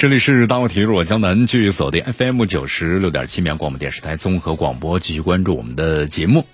[0.00, 6.46] 这里是大话体育，我江南，继续锁定 FM 九十六点七绵阳广播电视台综合广播，继续关注我们的节目。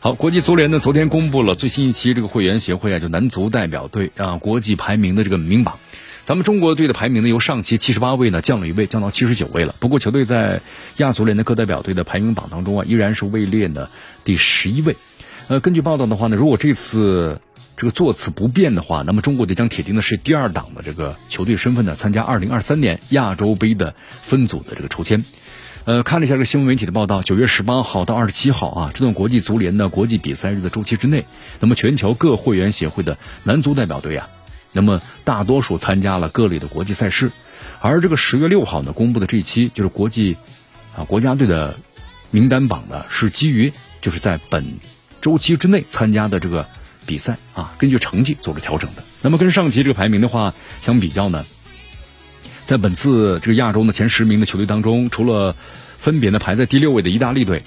[0.00, 5.78] 好，国际足联呢昨天公布了最新一期这个会员协会啊，就男足代表队啊国际排名的这个名榜。
[6.22, 9.74] 咱们中国队的排名呢由上期七十八位呢降了一位，降到七十九位了。
[9.80, 10.62] 不过球队在
[10.96, 13.90] 亚足联的各代表队的排名榜当中啊，依然是位列呢
[14.24, 14.96] 第十一位。
[15.48, 17.42] 呃，根据报道的话呢，如果这次。
[17.78, 25.24] 这个座次不变的话，那么中国队将铁定的是第二档的这个球队身份呢，参加二零二三年亚洲杯的分组的这个抽签。
[25.84, 31.24] 呃，看了一下这个新闻媒体的报道，九月十八号到二十七号啊，这段国际足联的国际比赛日的周期之内，
[31.60, 34.28] 那么全球各会员协会的男足代表队啊，
[34.72, 37.30] 那么大多数参加了各类的国际赛事。
[37.78, 40.36] 而这个十月六号呢公布的这一期就是国际
[40.96, 41.78] 啊国家队的
[42.32, 44.78] 名单榜呢，是基于就是在本
[45.20, 46.66] 周期之内参加的这个。
[47.08, 49.02] 比赛啊，根据成绩做出调整的。
[49.22, 51.42] 那么跟上期这个排名的话相比较呢，
[52.66, 55.56] 在本次这个亚洲的前十名的球队当中，除了
[55.98, 57.62] 分别呢排在第六位的意大利队，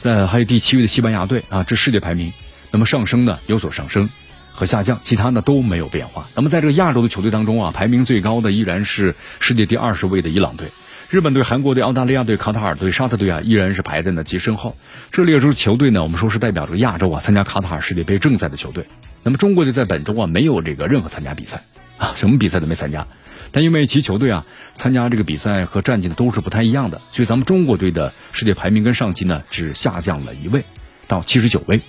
[0.00, 2.32] 在还有第七位的西班牙队啊，这世界排名
[2.72, 4.10] 那么上升呢有所上升
[4.52, 6.26] 和下降，其他呢都没有变化。
[6.34, 10.68] 那么在这个亚洲的球队当中啊，排名最高的依然是世界第二十位的伊朗队。
[11.12, 14.78] 日本队、韩国队、澳大利亚队、卡塔尔队、沙特队啊，依然是排在呢极身后。
[15.10, 18.86] 这列出球队呢，我们说是代表着亚洲啊参加卡塔尔世界杯正赛的球队。
[19.22, 21.64] 那么中国队在本周啊没有这个任何参加比赛
[21.98, 23.06] 啊，什么比赛都没参加。
[23.50, 30.64] 但因为其球队啊参加这个比赛和战绩呢都是不太一样的，所以咱们中国队的世界排名跟上期呢只下降了一位，
[31.08, 31.82] 到七十九位。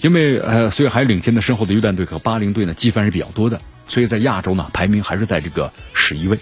[0.00, 6.38] 因为呃，所以还领先的身后的约旦队和巴林队呢积分是比较多的，所以在亚洲呢排名还是在这个十一位。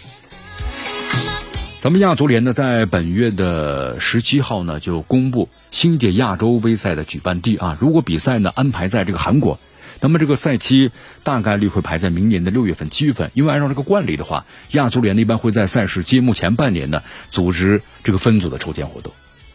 [1.82, 7.76] 咱们亚足联呢，在本月的十七号呢，就公布新届亚洲杯赛的举办地啊。
[7.81, 9.59] 如果比赛呢安排在这个韩国，
[10.00, 10.92] 那么这个赛期
[11.25, 13.32] 大概率会排在明年的六月份、七月份。
[13.34, 19.12] 因为按照这个惯例的话，亚足联一般会在赛事揭幕前半年呢组织这个分组的抽签活动，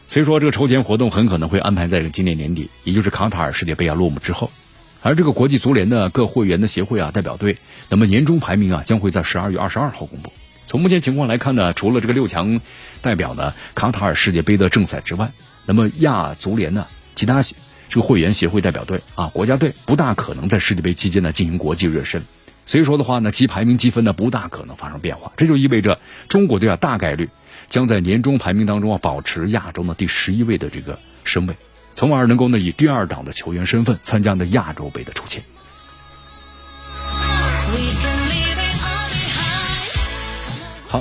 [0.10, 4.52] 所以说这个抽签活动很可能会安排在今年年底，也就是卡塔尔世界杯啊落幕之后。
[5.02, 7.56] 而这个国际足联的各会员的协会啊代表队，
[7.88, 10.34] 那么年终排名啊将会在十二月二十二号公布。
[10.68, 12.60] 从目前情况来看呢，除了这个六强
[13.02, 15.32] 代表呢卡塔尔世界杯的正赛之外，
[15.66, 16.86] 那么亚足联呢
[17.16, 17.42] 其他
[17.90, 22.22] 这个会员协会代表队啊国家队不大可能在世界杯期间呢进行国际热身，
[22.66, 27.30] 所以说的话呢，其排名积分呢不大可能发生变化，这就意味着中国队啊大概率
[27.70, 31.56] 将在年终排名当中啊保持亚洲的第十一位的这个身位，
[31.96, 35.42] 从而能够呢以第二档的球员身份参加呢亚洲杯的抽签。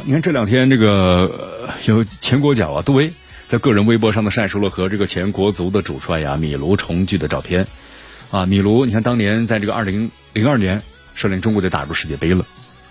[0.04, 3.12] 你看这两天这个有前国脚啊杜威
[3.48, 7.66] 在个人微博上的晒出了和这个前国足的主帅呀米卢重聚的照片，
[8.30, 10.82] 啊，米卢，你看当年在这个二零零二年
[11.14, 12.44] 率领中国队打入世界杯了，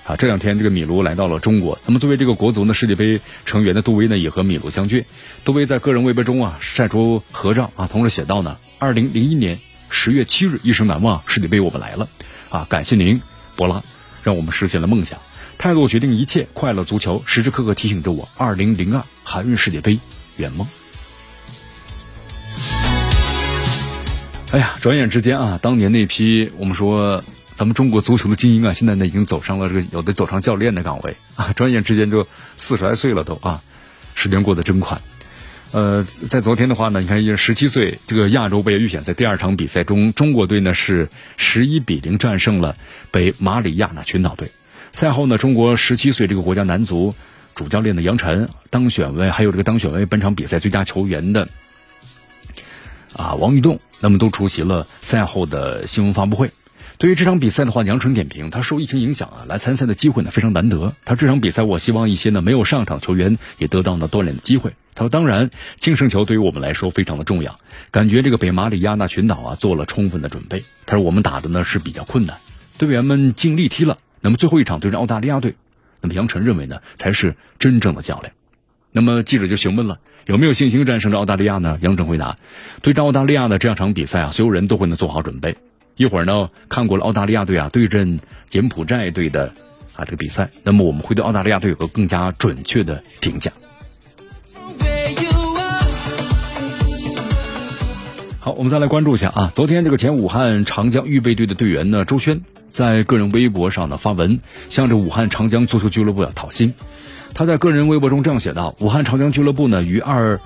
[0.06, 5.06] 啊，这两天这个米卢来到了中国，那么作为这个国足呢世界杯成员的杜威呢也和米卢相聚，
[5.44, 12.08] 杜威在个人微博中啊晒出合照啊，同时写道呢，二零零一年十月七日一生难忘，世界杯我们来了，
[12.50, 13.22] 啊，感谢您，
[13.56, 13.84] 博拉，
[14.24, 15.20] 让我们实现了梦想。
[15.58, 18.30] 态度决定一切，快乐足球时时刻刻提醒着我。
[18.38, 20.00] 二零零二韩日世界杯
[20.38, 20.68] 圆梦。
[24.52, 27.24] 哎呀，转眼之间啊，当年那批我们说
[27.56, 31.52] 咱们中国足球的精英啊，现在呢已经走上了这个有的走上教练的岗位啊。
[31.54, 33.62] 转眼之间就四十来岁了都啊，
[34.14, 35.02] 时间过得真快。
[35.72, 42.78] 呃，在昨天的话呢，你看，十七岁这个亚洲杯预选赛第二场比赛中，中国队呢是十一比零战胜了
[43.12, 44.52] 北马里亚纳群岛队。
[44.96, 47.14] 赛后呢，中国十七岁这个国家男足
[47.54, 51.50] 主教练的杨晨当选为，还有这个当选为本场比赛最佳球员的
[53.14, 56.50] 啊王玉栋，那么都出席了赛后的新闻发布会。
[56.98, 60.94] 对于这场比赛的话，杨晨点评，他受疫情影响啊，来参赛的机会呢非常难得。
[61.04, 64.72] 他这场比赛，我希望一些呢没有上场球员也得到了锻炼的机会。
[64.94, 67.60] 他说，当然净胜球对于我们来说非常的重要，
[67.92, 70.64] 感觉这个北马里亚纳群岛啊做了充分的准备。
[70.86, 72.38] 他说，我们打的呢是比较困难，
[72.78, 73.98] 队员们尽力踢了。
[74.22, 75.56] 那么最后一场对阵澳大利亚队，
[76.02, 78.34] 那么杨晨认为呢才是真正的较量。
[78.92, 81.78] 那么记者就询问了有没有信心战胜这澳大利亚呢？
[81.82, 82.38] 杨晨回答：
[82.82, 85.58] 对阵澳大利亚的这样场比赛啊，所有人都会能做好准备。
[85.96, 88.20] 一会儿呢看过了澳大利亚队啊对阵
[88.50, 89.54] 柬埔寨队的
[89.96, 93.52] 啊这个比赛，那么我们会对澳大利亚队有个更加准确的评价。
[98.40, 102.42] 好，我们再来关注一下啊，昨天这个前武汉长江预备队的队员呢周轩，
[102.76, 106.74] 在个人微博上呢发文，向着武汉长江足球俱乐部要讨薪。
[107.34, 110.42] 他在个人微博中这样写道：“武汉长江俱乐部呢，于二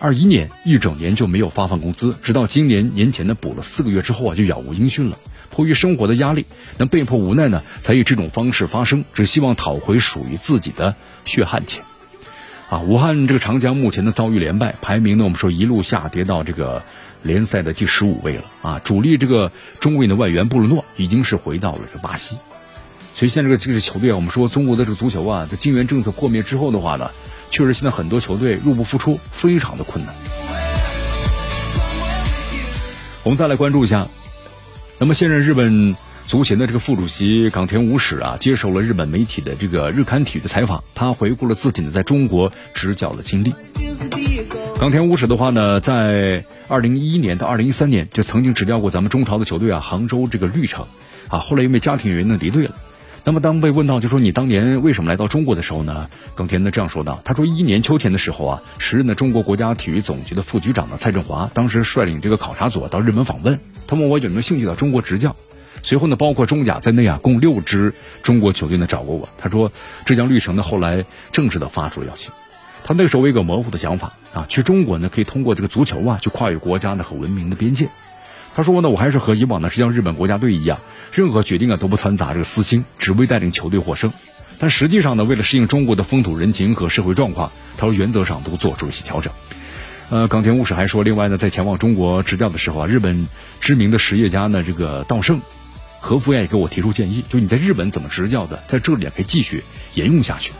[0.00, 5.18] 二一年一整年就没有发放工资，直到今年年前呢补了四个月之后啊，就杳无音讯了。
[5.50, 6.44] 迫于生活的压力，
[6.76, 11.84] 那被迫无奈呢，才以这种方式发声，只希望讨回属于自己的血汗钱。”
[12.70, 16.82] 啊，武汉这个长江目前的遭遇连败，排名呢，我们说一路下跌到这个。
[17.22, 18.80] 联赛的第十五位了啊！
[18.82, 22.38] 主力这个中卫的外援布鲁诺已经是回到了这个巴西，
[23.14, 27.10] 所以现在这个这个球队啊，我们说中国的这个足球啊，在金元政策破灭之后的话呢，
[27.50, 30.14] 确实现在很多球队入不敷出，非常的困难。
[33.22, 34.08] 我们再来关注一下，
[34.98, 35.94] 那么现任日本
[36.30, 43.52] 足协的这个副主席冈田武史啊，接受了日本媒体的这个日刊体育的采访，他回顾了自己呢在中国执教的经历。
[44.78, 50.86] 冈田武史的话呢，在二零一一年到二零一三年就曾经执教过咱们中超的球队啊，杭州这个绿城，
[51.26, 52.76] 啊，后来因为家庭原因呢离队了。
[53.24, 56.06] 那么当被问到就说你当年为什么来到中国的时候呢，
[56.36, 65.34] 耿田呢这样说道：他说一一年秋天的时候啊，时任的中国国家体育总局的副局长呢蔡振华，当时率领这个考察组到日本访问，他问我有没有兴趣到中国执教。
[65.82, 69.28] 随后呢，包括中甲在内啊，共六支中国球队呢找过我。
[69.38, 69.72] 他说
[70.04, 72.30] 浙江绿城呢后来正式的发出了邀请。
[72.84, 77.88] 他那时候有一个模糊的想法啊，去中国呢可以通过这个足球啊，去跨越国家呢和文明的边界。
[78.54, 80.78] 他说呢，我还是和以往的是像日本国家队一样，
[81.12, 84.12] 任何决定啊都不掺杂这个私心，只为带领球队获胜。
[84.58, 89.32] 但实际上呢，为了适应中国的风土人情和社会状况，他说原则上都做出了一些调整。
[90.10, 93.28] 呃，冈田武史还说，另外呢，在前往中国执教的时候啊，日本
[93.60, 95.40] 知名的实业家呢，这个稻盛
[96.00, 99.62] 和夫也给我提出建议，就你在日本怎么执教的，在这里也可以继续
[99.94, 100.52] 沿用下去。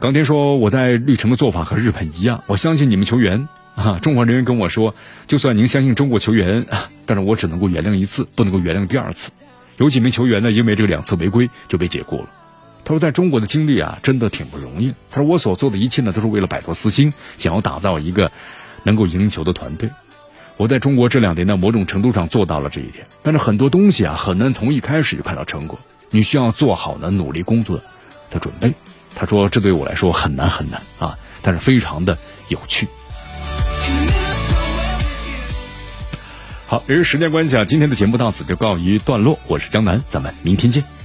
[0.00, 3.98] 冈田说：“我在绿城的做法和日本一样，我相信你们球员啊。
[4.00, 4.94] 中国人员跟我说，
[5.28, 6.66] 就算您相信中国球员，
[7.04, 9.30] 但是我只能够原谅一次，不能够原谅第二次。
[9.76, 12.28] 有几名球员呢，因为这个两次违规就被解雇了。
[12.82, 14.94] 他说，在中国的经历啊，真的挺不容易。
[15.10, 18.32] 他说，我所做的一切呢，都是为了摆脱私心，想要打造一个
[18.84, 19.90] 能够赢球的团队。
[20.58, 23.06] 我在中国这两年呢，某种程度上做到了这一点。
[23.22, 25.78] 但是很多东西啊，很难从一开始就看到成果。
[26.10, 27.80] 你需要做好呢努力工作
[28.30, 28.72] 的准备。”
[29.14, 32.16] 他说：“这对我来说很难很难啊，但是非常的
[32.48, 32.88] 有趣。”
[36.66, 39.38] 好，由于时间关系啊，今天的节目到此就告一段落。
[39.46, 40.95] 我是江南，咱们明天见。